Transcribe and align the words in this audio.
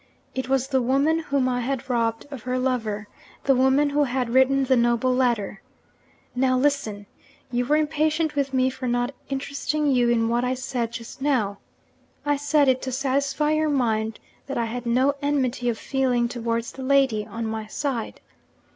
It 0.33 0.49
was 0.49 0.65
the 0.69 0.81
woman 0.81 1.19
whom 1.19 1.47
I 1.47 1.59
had 1.61 1.87
robbed 1.87 2.25
of 2.31 2.41
her 2.41 2.57
lover, 2.57 3.07
the 3.43 3.53
woman 3.53 3.91
who 3.91 4.05
had 4.05 4.31
written 4.31 4.63
the 4.63 4.75
noble 4.75 5.13
letter. 5.13 5.61
Now 6.33 6.57
listen! 6.57 7.05
You 7.51 7.67
were 7.67 7.75
impatient 7.77 8.33
with 8.33 8.51
me 8.51 8.71
for 8.71 8.87
not 8.87 9.13
interesting 9.29 9.85
you 9.91 10.09
in 10.09 10.27
what 10.27 10.43
I 10.43 10.55
said 10.55 10.91
just 10.91 11.21
now. 11.21 11.59
I 12.25 12.35
said 12.35 12.67
it 12.67 12.81
to 12.81 12.91
satisfy 12.91 13.51
your 13.51 13.69
mind 13.69 14.19
that 14.47 14.57
I 14.57 14.65
had 14.65 14.87
no 14.87 15.13
enmity 15.21 15.69
of 15.69 15.77
feeling 15.77 16.27
towards 16.27 16.71
the 16.71 16.81
lady, 16.83 17.23
on 17.23 17.45
my 17.45 17.67
side. 17.67 18.21